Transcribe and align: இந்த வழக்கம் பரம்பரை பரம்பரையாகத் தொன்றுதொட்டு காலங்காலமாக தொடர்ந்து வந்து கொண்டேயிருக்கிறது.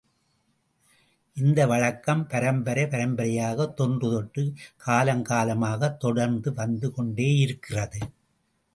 இந்த 1.37 1.65
வழக்கம் 1.65 2.27
பரம்பரை 2.27 2.83
பரம்பரையாகத் 2.83 3.75
தொன்றுதொட்டு 3.77 4.55
காலங்காலமாக 4.85 5.97
தொடர்ந்து 5.97 6.53
வந்து 6.53 6.93
கொண்டேயிருக்கிறது. 6.97 7.99